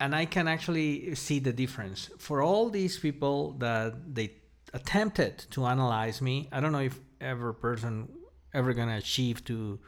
and 0.00 0.14
I 0.14 0.26
can 0.26 0.48
actually 0.48 1.14
see 1.14 1.38
the 1.38 1.52
difference. 1.52 2.10
For 2.18 2.42
all 2.42 2.68
these 2.70 2.98
people 2.98 3.52
that 3.58 4.14
they 4.14 4.32
attempted 4.72 5.46
to 5.52 5.64
analyze 5.64 6.20
me, 6.20 6.48
I 6.52 6.60
don't 6.60 6.72
know 6.72 6.80
if 6.80 6.98
ever 7.20 7.52
person 7.52 8.08
ever 8.52 8.72
gonna 8.72 8.96
achieve 8.96 9.44
to 9.44 9.78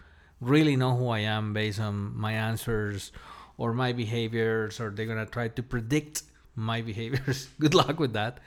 really 0.41 0.77
know 0.77 0.95
who 0.97 1.09
I 1.09 1.21
am 1.21 1.53
based 1.53 1.81
on 1.81 2.17
my 2.17 2.33
answers 2.33 3.13
or 3.57 3.73
my 3.73 3.93
behaviors, 3.93 4.79
or 4.79 4.91
they're 4.91 5.07
gonna 5.07 5.27
try 5.27 5.49
to 5.49 5.63
predict 5.63 6.23
my 6.55 6.81
behaviors. 6.91 7.49
Good 7.59 7.75
luck 7.75 7.99
with 7.99 8.13
that. 8.13 8.39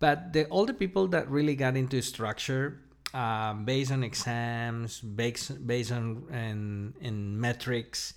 But 0.00 0.32
the, 0.32 0.46
all 0.46 0.66
the 0.66 0.74
people 0.74 1.06
that 1.08 1.30
really 1.30 1.54
got 1.54 1.76
into 1.76 2.02
structure 2.02 2.80
uh, 3.12 3.54
based 3.54 3.92
on 3.92 4.02
exams, 4.02 5.00
based, 5.00 5.66
based 5.66 5.92
on 5.92 6.24
and, 6.32 6.94
and 7.00 7.40
metrics, 7.40 8.14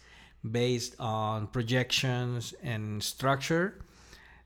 based 0.51 0.95
on 0.99 1.47
projections 1.47 2.53
and 2.63 3.01
structure, 3.01 3.79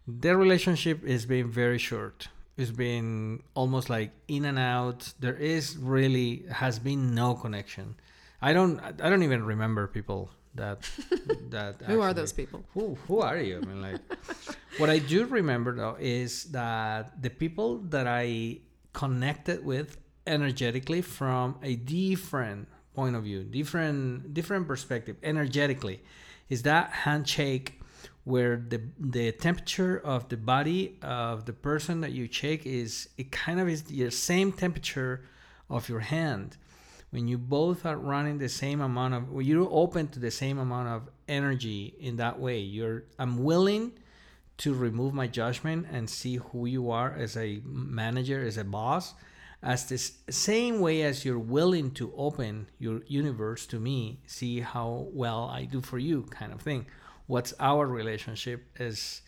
their 0.07 0.37
relationship 0.37 1.03
is 1.03 1.25
being 1.25 1.49
very 1.49 1.77
short. 1.77 2.27
It's 2.57 2.71
been 2.71 3.43
almost 3.53 3.89
like 3.89 4.11
in 4.27 4.45
and 4.45 4.59
out. 4.59 5.13
There 5.19 5.35
is 5.35 5.77
really 5.77 6.43
has 6.51 6.79
been 6.79 7.15
no 7.15 7.33
connection. 7.33 7.95
I 8.41 8.53
don't 8.53 8.79
I 8.79 9.09
don't 9.09 9.23
even 9.23 9.45
remember 9.45 9.87
people 9.87 10.31
that 10.55 10.89
that 11.49 11.81
who 11.83 12.01
are 12.01 12.13
those 12.13 12.33
people 12.33 12.63
who 12.73 12.95
who 13.07 13.21
are 13.21 13.37
you 13.37 13.57
i 13.57 13.65
mean 13.65 13.81
like 13.81 14.01
what 14.77 14.89
i 14.89 14.99
do 14.99 15.25
remember 15.25 15.73
though 15.75 15.95
is 15.99 16.45
that 16.45 17.21
the 17.21 17.29
people 17.29 17.77
that 17.77 18.07
i 18.07 18.57
connected 18.93 19.63
with 19.63 19.97
energetically 20.27 21.01
from 21.01 21.57
a 21.63 21.75
different 21.75 22.67
point 22.93 23.15
of 23.15 23.23
view 23.23 23.43
different 23.43 24.33
different 24.33 24.67
perspective 24.67 25.15
energetically. 25.23 26.01
Is 26.49 26.63
that 26.63 26.91
handshake 26.91 27.81
where 28.23 28.57
the 28.57 28.81
the 28.99 29.31
temperature 29.31 29.97
of 29.97 30.29
the 30.29 30.37
body 30.37 30.97
of 31.01 31.45
the 31.45 31.53
person 31.53 32.01
that 32.01 32.11
you 32.11 32.27
shake 32.31 32.65
is 32.65 33.09
it 33.17 33.31
kind 33.31 33.59
of 33.59 33.67
is 33.67 33.83
the 33.83 34.09
same 34.11 34.51
temperature 34.51 35.23
of 35.69 35.89
your 35.89 36.01
hand. 36.01 36.57
When 37.09 37.27
you 37.27 37.37
both 37.37 37.85
are 37.85 37.97
running 37.97 38.37
the 38.37 38.47
same 38.47 38.79
amount 38.79 39.13
of 39.13 39.41
you're 39.41 39.67
open 39.69 40.07
to 40.09 40.19
the 40.19 40.31
same 40.31 40.59
amount 40.59 40.87
of 40.87 41.09
energy 41.27 41.95
in 41.99 42.17
that 42.17 42.39
way 42.39 42.59
you're 42.59 43.03
i'm 43.17 43.43
willing 43.43 43.93
to 44.57 44.73
remove 44.73 45.13
my 45.13 45.25
judgment 45.25 45.87
and 45.91 46.09
see 46.09 46.35
who 46.35 46.65
you 46.65 46.91
are 46.91 47.13
as 47.17 47.37
a 47.37 47.61
manager 47.65 48.45
as 48.45 48.57
a 48.57 48.63
boss 48.63 49.13
as 49.63 49.85
the 49.85 49.97
same 50.31 50.79
way 50.79 51.03
as 51.03 51.23
you're 51.23 51.37
willing 51.37 51.91
to 51.91 52.11
open 52.17 52.67
your 52.79 53.01
universe 53.05 53.67
to 53.67 53.79
me 53.79 54.19
see 54.25 54.59
how 54.59 55.07
well 55.13 55.49
i 55.53 55.65
do 55.65 55.81
for 55.81 55.99
you 55.99 56.23
kind 56.23 56.51
of 56.51 56.61
thing. 56.61 56.85
What's 57.27 57.53
our 57.59 57.87
relationship 57.87 58.65
is 58.77 59.21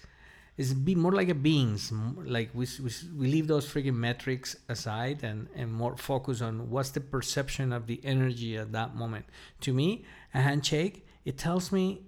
is 0.57 0.73
be 0.73 0.93
more 0.93 1.13
like 1.13 1.29
a 1.29 1.33
beings 1.33 1.91
like 2.25 2.49
we, 2.53 2.67
we, 2.83 2.91
we 3.17 3.27
leave 3.27 3.47
those 3.47 3.65
freaking 3.65 3.95
metrics 3.95 4.55
aside 4.69 5.23
and 5.23 5.47
and 5.55 5.71
more 5.71 5.95
focus 5.97 6.41
on 6.41 6.69
what's 6.69 6.91
the 6.91 6.99
perception 7.01 7.71
of 7.71 7.87
the 7.87 7.99
energy 8.03 8.57
at 8.57 8.71
that 8.71 8.95
moment. 8.95 9.25
To 9.61 9.73
me 9.73 10.05
a 10.33 10.41
handshake 10.41 11.07
it 11.25 11.37
tells 11.37 11.71
me 11.71 12.01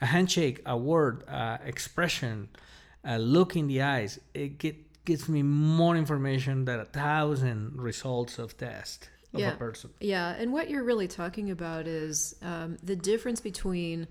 a 0.00 0.06
handshake 0.06 0.62
a 0.64 0.76
word 0.76 1.24
uh, 1.28 1.58
expression 1.64 2.48
a 3.04 3.18
look 3.18 3.56
in 3.56 3.66
the 3.66 3.82
eyes 3.82 4.20
it 4.34 4.58
get, 4.58 4.76
gives 5.10 5.28
me 5.28 5.42
more 5.42 5.96
information 5.96 6.64
than 6.64 6.80
a 6.80 6.84
thousand 6.84 7.80
results 7.80 8.38
of 8.38 8.56
test 8.56 9.08
of 9.32 9.40
yeah. 9.40 9.52
a 9.52 9.56
person 9.56 9.90
yeah 10.00 10.34
and 10.38 10.52
what 10.52 10.70
you're 10.70 10.84
really 10.84 11.08
talking 11.08 11.50
about 11.50 11.86
is 11.86 12.34
um, 12.42 12.76
the 12.82 12.96
difference 12.96 13.40
between 13.40 14.06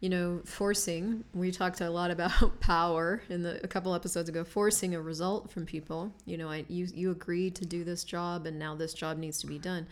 you 0.00 0.08
know, 0.08 0.40
forcing. 0.44 1.24
We 1.34 1.50
talked 1.50 1.80
a 1.80 1.90
lot 1.90 2.10
about 2.10 2.60
power 2.60 3.22
in 3.28 3.42
the 3.42 3.62
a 3.64 3.68
couple 3.68 3.94
episodes 3.94 4.28
ago. 4.28 4.44
Forcing 4.44 4.94
a 4.94 5.00
result 5.00 5.50
from 5.50 5.66
people. 5.66 6.12
You 6.24 6.38
know, 6.38 6.48
I 6.48 6.64
you 6.68 6.86
you 6.94 7.10
agreed 7.10 7.56
to 7.56 7.66
do 7.66 7.84
this 7.84 8.04
job, 8.04 8.46
and 8.46 8.58
now 8.58 8.74
this 8.74 8.94
job 8.94 9.18
needs 9.18 9.40
to 9.40 9.46
be 9.46 9.58
done. 9.58 9.86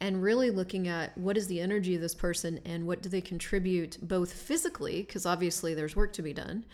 And 0.00 0.22
really 0.22 0.50
looking 0.50 0.88
at 0.88 1.16
what 1.16 1.36
is 1.36 1.46
the 1.46 1.60
energy 1.60 1.94
of 1.94 2.00
this 2.00 2.14
person 2.14 2.60
and 2.64 2.86
what 2.86 3.00
do 3.00 3.08
they 3.08 3.20
contribute 3.20 3.96
both 4.02 4.32
physically, 4.32 5.02
because 5.02 5.24
obviously 5.24 5.72
there's 5.74 5.94
work 5.94 6.12
to 6.14 6.22
be 6.22 6.32
done, 6.32 6.64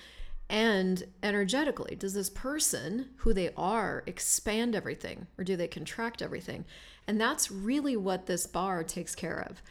and 0.51 1.05
energetically. 1.23 1.95
Does 1.95 2.13
this 2.13 2.29
person, 2.29 3.11
who 3.19 3.33
they 3.33 3.51
are, 3.57 4.03
expand 4.07 4.75
everything 4.75 5.29
or 5.39 5.45
do 5.45 5.57
they 5.57 5.69
contract 5.69 6.21
everything? 6.21 6.65
And 7.07 7.21
that's 7.21 7.51
really 7.51 7.97
what 7.97 8.27
this 8.27 8.47
bar 8.47 8.83
takes 8.83 9.15
care 9.15 9.47
of. 9.49 9.63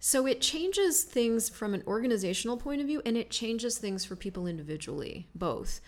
So 0.00 0.26
it 0.26 0.40
changes 0.40 1.04
things 1.04 1.48
from 1.48 1.74
an 1.74 1.84
organizational 1.86 2.56
point 2.56 2.80
of 2.80 2.86
view 2.86 3.02
and 3.06 3.16
it 3.16 3.30
changes 3.30 3.78
things 3.78 4.04
for 4.04 4.16
people 4.16 4.46
individually, 4.46 5.28
both. 5.34 5.80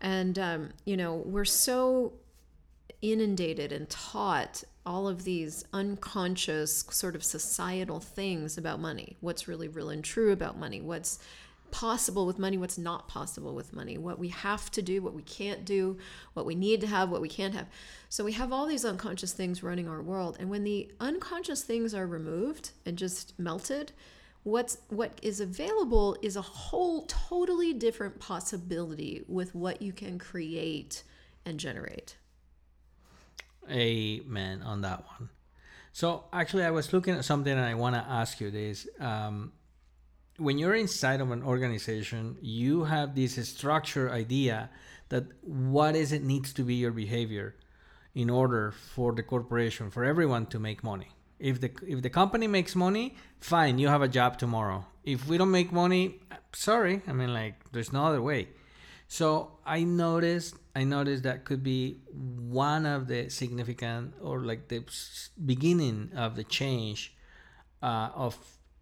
And, 0.00 0.38
um, 0.38 0.70
you 0.84 0.96
know, 0.96 1.14
we're 1.14 1.46
so 1.46 2.14
inundated 3.00 3.72
and 3.72 3.88
taught 3.88 4.64
all 4.84 5.08
of 5.08 5.24
these 5.24 5.64
unconscious 5.72 6.84
sort 6.90 7.14
of 7.14 7.24
societal 7.24 8.00
things 8.00 8.58
about 8.58 8.80
money 8.80 9.16
what's 9.20 9.48
really 9.48 9.68
real 9.68 9.90
and 9.90 10.04
true 10.04 10.32
about 10.32 10.58
money 10.58 10.80
what's 10.80 11.18
possible 11.74 12.24
with 12.24 12.38
money, 12.38 12.56
what's 12.56 12.78
not 12.78 13.08
possible 13.08 13.52
with 13.52 13.72
money, 13.72 13.98
what 13.98 14.16
we 14.16 14.28
have 14.28 14.70
to 14.70 14.80
do, 14.80 15.02
what 15.02 15.12
we 15.12 15.24
can't 15.24 15.64
do, 15.64 15.98
what 16.32 16.46
we 16.46 16.54
need 16.54 16.80
to 16.80 16.86
have, 16.86 17.10
what 17.10 17.20
we 17.20 17.28
can't 17.28 17.52
have. 17.52 17.66
So 18.08 18.22
we 18.22 18.30
have 18.34 18.52
all 18.52 18.66
these 18.66 18.84
unconscious 18.84 19.32
things 19.32 19.60
running 19.60 19.88
our 19.88 20.00
world. 20.00 20.36
And 20.38 20.48
when 20.48 20.62
the 20.62 20.88
unconscious 21.00 21.64
things 21.64 21.92
are 21.92 22.06
removed 22.06 22.70
and 22.86 22.96
just 22.96 23.36
melted, 23.40 23.90
what's 24.44 24.78
what 24.88 25.18
is 25.20 25.40
available 25.40 26.16
is 26.22 26.36
a 26.36 26.42
whole 26.42 27.06
totally 27.06 27.72
different 27.72 28.20
possibility 28.20 29.24
with 29.26 29.52
what 29.52 29.82
you 29.82 29.92
can 29.92 30.16
create 30.16 31.02
and 31.44 31.58
generate. 31.58 32.16
Amen 33.68 34.62
on 34.62 34.82
that 34.82 35.04
one. 35.18 35.28
So 35.92 36.26
actually, 36.32 36.62
I 36.62 36.70
was 36.70 36.92
looking 36.92 37.14
at 37.14 37.24
something, 37.24 37.52
and 37.52 37.60
I 37.60 37.74
want 37.74 37.96
to 37.96 38.00
ask 38.08 38.40
you 38.40 38.52
this. 38.52 38.86
Um, 39.00 39.52
when 40.36 40.58
you're 40.58 40.74
inside 40.74 41.20
of 41.20 41.30
an 41.30 41.42
organization, 41.42 42.36
you 42.40 42.84
have 42.84 43.14
this 43.14 43.34
structure 43.48 44.10
idea 44.10 44.70
that 45.08 45.24
what 45.42 45.94
is 45.94 46.12
it 46.12 46.22
needs 46.22 46.52
to 46.54 46.62
be 46.62 46.74
your 46.74 46.90
behavior 46.90 47.54
in 48.14 48.30
order 48.30 48.72
for 48.72 49.12
the 49.12 49.22
corporation, 49.22 49.90
for 49.90 50.04
everyone 50.04 50.46
to 50.46 50.58
make 50.58 50.82
money. 50.82 51.08
If 51.38 51.60
the 51.60 51.70
if 51.86 52.00
the 52.02 52.10
company 52.10 52.46
makes 52.46 52.74
money, 52.74 53.16
fine, 53.40 53.78
you 53.78 53.88
have 53.88 54.02
a 54.02 54.08
job 54.08 54.38
tomorrow. 54.38 54.86
If 55.02 55.26
we 55.26 55.36
don't 55.36 55.50
make 55.50 55.72
money, 55.72 56.20
sorry, 56.52 57.02
I 57.06 57.12
mean 57.12 57.34
like 57.34 57.54
there's 57.72 57.92
no 57.92 58.06
other 58.06 58.22
way. 58.22 58.48
So 59.08 59.58
I 59.66 59.82
noticed 59.82 60.54
I 60.74 60.84
noticed 60.84 61.24
that 61.24 61.44
could 61.44 61.62
be 61.62 62.00
one 62.12 62.86
of 62.86 63.08
the 63.08 63.28
significant 63.30 64.14
or 64.20 64.44
like 64.44 64.68
the 64.68 64.84
beginning 65.44 66.10
of 66.16 66.36
the 66.36 66.44
change 66.44 67.14
uh, 67.82 68.10
of 68.14 68.38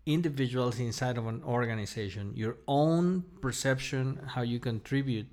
individuals 0.06 0.78
inside 0.80 1.18
of 1.18 1.26
an 1.26 1.42
organization, 1.44 2.32
your 2.34 2.56
own 2.66 3.24
perception, 3.40 4.20
how 4.26 4.42
you 4.42 4.58
contribute 4.58 5.26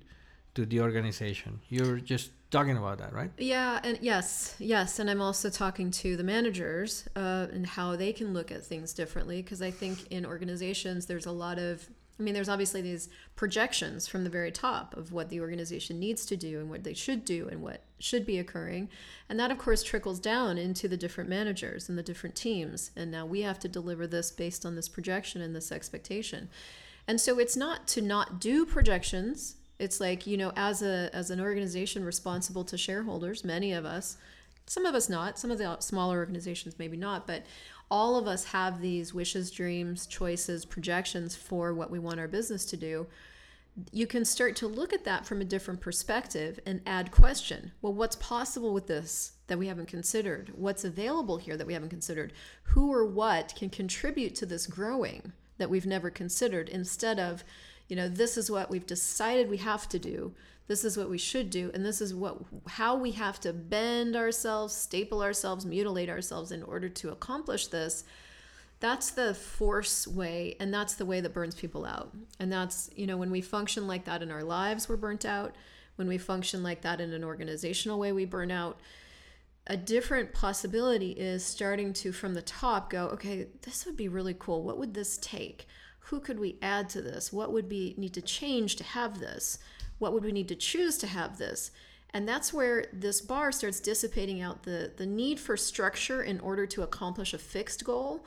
to 0.54 0.66
the 0.66 0.80
organization. 0.80 1.60
You're 1.68 1.98
just 1.98 2.30
talking 2.50 2.76
about 2.76 2.98
that, 2.98 3.12
right? 3.12 3.30
Yeah, 3.38 3.80
and 3.82 3.98
yes, 4.00 4.56
yes, 4.58 4.98
and 4.98 5.08
I'm 5.08 5.20
also 5.20 5.50
talking 5.50 5.90
to 5.92 6.16
the 6.16 6.24
managers 6.24 7.08
uh, 7.16 7.46
and 7.52 7.66
how 7.66 7.96
they 7.96 8.12
can 8.12 8.32
look 8.32 8.50
at 8.50 8.64
things 8.64 8.92
differently 8.92 9.42
because 9.42 9.62
I 9.62 9.70
think 9.70 10.10
in 10.10 10.26
organizations 10.26 11.06
there's 11.06 11.26
a 11.26 11.32
lot 11.32 11.58
of 11.58 11.88
I 12.20 12.22
mean, 12.22 12.34
there's 12.34 12.50
obviously 12.50 12.82
these 12.82 13.08
projections 13.34 14.06
from 14.06 14.24
the 14.24 14.30
very 14.30 14.52
top 14.52 14.94
of 14.94 15.10
what 15.10 15.30
the 15.30 15.40
organization 15.40 15.98
needs 15.98 16.26
to 16.26 16.36
do 16.36 16.60
and 16.60 16.68
what 16.68 16.84
they 16.84 16.92
should 16.92 17.24
do 17.24 17.48
and 17.48 17.62
what 17.62 17.82
should 17.98 18.26
be 18.26 18.38
occurring. 18.38 18.90
And 19.30 19.40
that, 19.40 19.50
of 19.50 19.56
course, 19.56 19.82
trickles 19.82 20.20
down 20.20 20.58
into 20.58 20.86
the 20.86 20.98
different 20.98 21.30
managers 21.30 21.88
and 21.88 21.96
the 21.96 22.02
different 22.02 22.36
teams. 22.36 22.90
And 22.94 23.10
now 23.10 23.24
we 23.24 23.40
have 23.40 23.58
to 23.60 23.68
deliver 23.68 24.06
this 24.06 24.30
based 24.30 24.66
on 24.66 24.76
this 24.76 24.88
projection 24.88 25.40
and 25.40 25.56
this 25.56 25.72
expectation. 25.72 26.50
And 27.08 27.18
so 27.18 27.38
it's 27.38 27.56
not 27.56 27.88
to 27.88 28.02
not 28.02 28.38
do 28.38 28.66
projections. 28.66 29.56
It's 29.78 29.98
like, 29.98 30.26
you 30.26 30.36
know, 30.36 30.52
as 30.54 30.82
a 30.82 31.08
as 31.14 31.30
an 31.30 31.40
organization 31.40 32.04
responsible 32.04 32.64
to 32.64 32.76
shareholders, 32.76 33.44
many 33.44 33.72
of 33.72 33.86
us, 33.86 34.18
some 34.66 34.84
of 34.84 34.94
us 34.94 35.08
not, 35.08 35.38
some 35.38 35.50
of 35.50 35.56
the 35.56 35.78
smaller 35.80 36.18
organizations 36.18 36.78
maybe 36.78 36.98
not, 36.98 37.26
but 37.26 37.46
all 37.90 38.16
of 38.16 38.26
us 38.26 38.44
have 38.44 38.80
these 38.80 39.12
wishes, 39.12 39.50
dreams, 39.50 40.06
choices, 40.06 40.64
projections 40.64 41.34
for 41.34 41.74
what 41.74 41.90
we 41.90 41.98
want 41.98 42.20
our 42.20 42.28
business 42.28 42.64
to 42.66 42.76
do. 42.76 43.06
You 43.92 44.06
can 44.06 44.24
start 44.24 44.56
to 44.56 44.68
look 44.68 44.92
at 44.92 45.04
that 45.04 45.26
from 45.26 45.40
a 45.40 45.44
different 45.44 45.80
perspective 45.80 46.60
and 46.66 46.82
add 46.86 47.10
question. 47.10 47.72
Well, 47.82 47.94
what's 47.94 48.16
possible 48.16 48.72
with 48.72 48.86
this 48.86 49.32
that 49.46 49.58
we 49.58 49.66
haven't 49.66 49.88
considered? 49.88 50.52
What's 50.54 50.84
available 50.84 51.38
here 51.38 51.56
that 51.56 51.66
we 51.66 51.72
haven't 51.72 51.88
considered? 51.88 52.32
Who 52.64 52.92
or 52.92 53.04
what 53.04 53.54
can 53.56 53.70
contribute 53.70 54.34
to 54.36 54.46
this 54.46 54.66
growing 54.66 55.32
that 55.58 55.70
we've 55.70 55.86
never 55.86 56.10
considered 56.10 56.68
instead 56.68 57.18
of, 57.18 57.44
you 57.88 57.96
know, 57.96 58.08
this 58.08 58.36
is 58.36 58.50
what 58.50 58.70
we've 58.70 58.86
decided 58.86 59.48
we 59.48 59.58
have 59.58 59.88
to 59.88 59.98
do. 59.98 60.34
This 60.70 60.84
is 60.84 60.96
what 60.96 61.10
we 61.10 61.18
should 61.18 61.50
do 61.50 61.70
and 61.74 61.84
this 61.84 62.00
is 62.00 62.14
what 62.14 62.38
how 62.68 62.96
we 62.96 63.10
have 63.10 63.40
to 63.40 63.52
bend 63.52 64.14
ourselves 64.14 64.72
staple 64.72 65.20
ourselves 65.20 65.66
mutilate 65.66 66.08
ourselves 66.08 66.52
in 66.52 66.62
order 66.62 66.88
to 66.88 67.10
accomplish 67.10 67.66
this 67.66 68.04
that's 68.80 69.10
the 69.10 69.34
force 69.34 70.08
way 70.08 70.56
and 70.58 70.72
that's 70.72 70.94
the 70.94 71.04
way 71.04 71.20
that 71.20 71.34
burns 71.34 71.54
people 71.54 71.84
out. 71.84 72.12
And 72.40 72.50
that's 72.50 72.90
you 72.96 73.06
know 73.06 73.18
when 73.18 73.30
we 73.30 73.42
function 73.42 73.86
like 73.86 74.06
that 74.06 74.22
in 74.22 74.30
our 74.30 74.42
lives 74.42 74.88
we're 74.88 74.96
burnt 74.96 75.24
out. 75.24 75.54
When 75.96 76.08
we 76.08 76.16
function 76.16 76.62
like 76.62 76.80
that 76.80 77.00
in 77.00 77.12
an 77.12 77.22
organizational 77.22 77.98
way 77.98 78.10
we 78.12 78.24
burn 78.24 78.50
out. 78.50 78.80
A 79.66 79.76
different 79.76 80.32
possibility 80.32 81.10
is 81.10 81.44
starting 81.44 81.92
to 81.92 82.10
from 82.10 82.32
the 82.32 82.42
top 82.42 82.88
go 82.90 83.08
okay 83.08 83.48
this 83.62 83.84
would 83.84 83.98
be 83.98 84.08
really 84.08 84.34
cool. 84.38 84.62
What 84.62 84.78
would 84.78 84.94
this 84.94 85.18
take? 85.18 85.66
Who 86.04 86.18
could 86.18 86.40
we 86.40 86.58
add 86.62 86.88
to 86.90 87.02
this? 87.02 87.32
What 87.32 87.52
would 87.52 87.68
be 87.68 87.94
need 87.98 88.14
to 88.14 88.22
change 88.22 88.76
to 88.76 88.84
have 88.84 89.20
this 89.20 89.58
what 90.00 90.12
would 90.12 90.24
we 90.24 90.32
need 90.32 90.48
to 90.48 90.56
choose 90.56 90.98
to 90.98 91.06
have 91.06 91.38
this? 91.38 91.70
And 92.12 92.28
that's 92.28 92.52
where 92.52 92.86
this 92.92 93.20
bar 93.20 93.52
starts 93.52 93.78
dissipating 93.78 94.40
out 94.40 94.64
the, 94.64 94.90
the 94.96 95.06
need 95.06 95.38
for 95.38 95.56
structure 95.56 96.22
in 96.22 96.40
order 96.40 96.66
to 96.66 96.82
accomplish 96.82 97.32
a 97.32 97.38
fixed 97.38 97.84
goal 97.84 98.24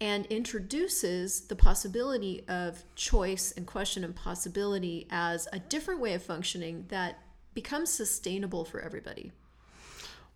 and 0.00 0.26
introduces 0.26 1.42
the 1.42 1.56
possibility 1.56 2.44
of 2.46 2.84
choice 2.94 3.52
and 3.56 3.66
question 3.66 4.04
and 4.04 4.14
possibility 4.14 5.06
as 5.10 5.48
a 5.52 5.58
different 5.58 6.00
way 6.00 6.14
of 6.14 6.22
functioning 6.22 6.84
that 6.88 7.18
becomes 7.54 7.90
sustainable 7.90 8.64
for 8.64 8.80
everybody. 8.80 9.32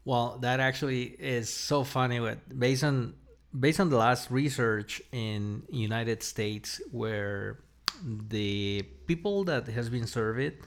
Well, 0.04 0.38
that 0.40 0.58
actually 0.58 1.02
is 1.02 1.50
so 1.52 1.84
funny 1.84 2.18
with 2.20 2.38
based 2.58 2.82
on 2.82 3.14
based 3.58 3.80
on 3.80 3.90
the 3.90 3.96
last 3.96 4.30
research 4.30 5.02
in 5.12 5.62
United 5.70 6.22
States 6.22 6.80
where 6.92 7.58
the 8.04 8.82
people 9.06 9.44
that 9.44 9.66
has 9.68 9.88
been 9.88 10.06
surveyed 10.06 10.58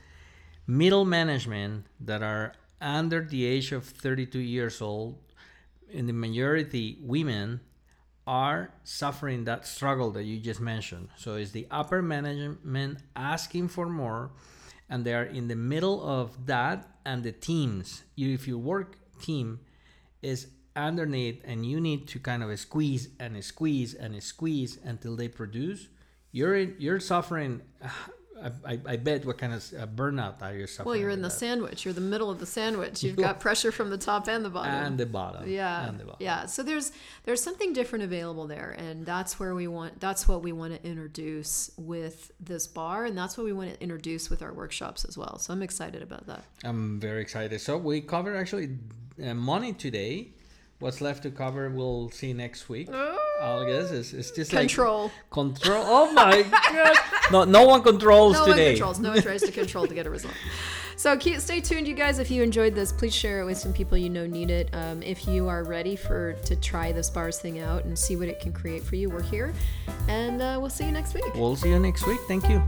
middle 0.68 1.06
management 1.06 1.86
that 2.00 2.24
are 2.24 2.54
under 2.80 3.24
the 3.24 3.46
age 3.46 3.72
of 3.72 3.86
32 3.86 4.40
years 4.40 4.82
old, 4.82 5.18
in 5.90 6.08
the 6.08 6.14
majority 6.14 6.98
women, 7.02 7.60
are 8.26 8.72
suffering 8.84 9.44
that 9.46 9.66
struggle 9.66 10.12
that 10.12 10.24
you 10.24 10.40
just 10.40 10.62
mentioned. 10.62 11.10
So 11.18 11.36
it's 11.36 11.52
the 11.52 11.68
upper 11.70 12.02
management 12.02 13.00
asking 13.16 13.68
for 13.70 13.90
more, 13.90 14.32
and 14.90 15.04
they 15.04 15.14
are 15.14 15.26
in 15.26 15.48
the 15.48 15.56
middle 15.56 16.02
of 16.08 16.46
that, 16.46 16.88
and 17.06 17.24
the 17.24 17.32
teams. 17.32 18.04
If 18.16 18.48
your 18.48 18.60
work 18.60 18.96
team 19.22 19.60
is 20.22 20.48
underneath, 20.76 21.42
and 21.44 21.66
you 21.66 21.82
need 21.82 22.08
to 22.10 22.20
kind 22.20 22.44
of 22.44 22.58
squeeze 22.60 23.10
and 23.20 23.44
squeeze 23.44 23.94
and 23.94 24.22
squeeze 24.24 24.78
until 24.84 25.16
they 25.16 25.28
produce, 25.28 25.88
you're 26.32 26.56
in, 26.56 26.76
you're 26.80 27.00
suffering 27.00 27.62
I, 28.66 28.80
I, 28.86 28.96
bet 28.98 29.26
what 29.26 29.38
kind 29.38 29.54
of 29.54 29.74
uh, 29.78 29.86
burnout 29.88 30.42
are 30.42 30.54
you 30.54 30.68
suffering? 30.68 30.88
Well, 30.88 30.96
you're 30.96 31.10
in 31.10 31.22
the 31.22 31.28
that? 31.28 31.38
sandwich. 31.38 31.86
You're 31.86 31.94
the 31.94 32.02
middle 32.02 32.30
of 32.30 32.40
the 32.40 32.46
sandwich. 32.46 33.04
You've 33.04 33.16
got 33.28 33.40
pressure 33.40 33.72
from 33.72 33.90
the 33.90 33.98
top 33.98 34.28
and 34.28 34.44
the 34.44 34.50
bottom. 34.50 34.72
And 34.72 34.98
the 34.98 35.06
bottom. 35.06 35.50
Yeah. 35.50 35.88
And 35.88 36.00
the 36.00 36.06
bottom. 36.06 36.18
Yeah. 36.20 36.46
So 36.46 36.64
there's 36.64 36.92
there's 37.24 37.44
something 37.44 37.74
different 37.74 38.04
available 38.04 38.48
there, 38.48 38.76
and 38.78 39.06
that's 39.06 39.40
where 39.40 39.54
we 39.54 39.68
want. 39.68 40.00
That's 40.00 40.28
what 40.28 40.42
we 40.42 40.52
want 40.52 40.74
to 40.74 40.88
introduce 40.88 41.72
with 41.78 42.32
this 42.40 42.68
bar, 42.68 43.06
and 43.06 43.18
that's 43.18 43.38
what 43.38 43.46
we 43.46 43.54
want 43.54 43.74
to 43.74 43.82
introduce 43.82 44.30
with 44.30 44.42
our 44.42 44.54
workshops 44.54 45.06
as 45.06 45.18
well. 45.18 45.38
So 45.38 45.54
I'm 45.54 45.62
excited 45.62 46.02
about 46.02 46.28
that. 46.28 46.44
I'm 46.64 47.00
very 47.00 47.22
excited. 47.22 47.62
So 47.62 47.78
we 47.78 48.02
covered 48.02 48.36
actually 48.36 48.78
uh, 49.24 49.34
money 49.34 49.74
today. 49.74 50.30
What's 50.80 51.00
left 51.00 51.22
to 51.24 51.32
cover, 51.32 51.70
we'll 51.70 52.10
see 52.10 52.34
next 52.34 52.68
week. 52.68 52.90
Oh. 52.92 53.21
I 53.42 53.66
guess 53.66 53.92
it's, 53.92 54.14
it's 54.14 54.32
just 54.32 54.52
control. 54.52 55.06
like 55.06 55.30
control. 55.32 55.84
Oh 55.86 56.12
my 56.14 56.44
god! 56.44 56.98
No, 57.32 57.44
no 57.44 57.66
one 57.66 57.82
controls 57.82 58.34
no 58.34 58.46
today. 58.46 58.66
one 58.66 58.74
controls. 58.74 59.00
No 59.00 59.10
one 59.10 59.22
tries 59.22 59.42
to 59.42 59.52
control 59.52 59.88
to 59.88 59.94
get 59.94 60.06
a 60.06 60.10
result. 60.10 60.34
So 60.96 61.18
keep, 61.18 61.40
stay 61.40 61.62
tuned, 61.62 61.88
you 61.88 61.96
guys. 61.96 62.20
If 62.20 62.30
you 62.30 62.44
enjoyed 62.44 62.76
this, 62.76 62.92
please 62.92 63.16
share 63.16 63.42
it 63.42 63.46
with 63.46 63.58
some 63.58 63.74
people 63.74 63.98
you 63.98 64.10
know 64.10 64.28
need 64.28 64.52
it. 64.52 64.70
Um, 64.74 65.02
if 65.02 65.28
you 65.28 65.48
are 65.48 65.64
ready 65.64 65.96
for 65.96 66.34
to 66.34 66.56
try 66.56 66.92
this 66.92 67.10
bars 67.10 67.40
thing 67.40 67.60
out 67.60 67.86
and 67.86 67.98
see 67.98 68.16
what 68.16 68.28
it 68.28 68.40
can 68.40 68.54
create 68.54 68.84
for 68.84 68.96
you, 68.96 69.10
we're 69.10 69.24
here, 69.24 69.52
and 70.08 70.42
uh, 70.42 70.58
we'll 70.62 70.70
see 70.70 70.86
you 70.86 70.92
next 70.92 71.16
week. 71.16 71.34
We'll 71.34 71.56
see 71.56 71.70
you 71.70 71.80
next 71.80 72.06
week. 72.06 72.20
Thank 72.28 72.48
you. 72.50 72.62